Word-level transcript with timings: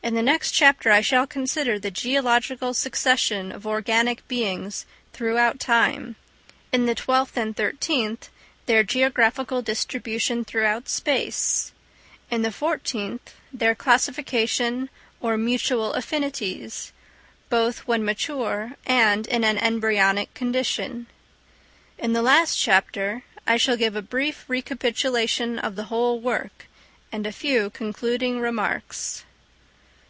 In 0.00 0.14
the 0.14 0.22
next 0.22 0.52
chapter 0.52 0.92
I 0.92 1.00
shall 1.00 1.26
consider 1.26 1.76
the 1.76 1.90
geological 1.90 2.72
succession 2.72 3.50
of 3.50 3.66
organic 3.66 4.26
beings 4.28 4.86
throughout 5.12 5.58
time; 5.58 6.14
in 6.70 6.86
the 6.86 6.94
twelfth 6.94 7.36
and 7.36 7.54
thirteenth, 7.56 8.28
their 8.66 8.84
geographical 8.84 9.60
distribution 9.60 10.44
throughout 10.44 10.88
space; 10.88 11.72
in 12.30 12.42
the 12.42 12.52
fourteenth, 12.52 13.34
their 13.52 13.74
classification 13.74 14.88
or 15.20 15.36
mutual 15.36 15.92
affinities, 15.94 16.92
both 17.50 17.80
when 17.88 18.04
mature 18.04 18.74
and 18.86 19.26
in 19.26 19.42
an 19.42 19.58
embryonic 19.58 20.32
condition. 20.32 21.08
In 21.98 22.12
the 22.12 22.22
last 22.22 22.54
chapter 22.56 23.24
I 23.48 23.56
shall 23.56 23.76
give 23.76 23.96
a 23.96 24.00
brief 24.02 24.44
recapitulation 24.46 25.58
of 25.58 25.74
the 25.74 25.86
whole 25.90 26.20
work, 26.20 26.66
and 27.10 27.26
a 27.26 27.32
few 27.32 27.70
concluding 27.70 28.38
remarks. 28.38 29.24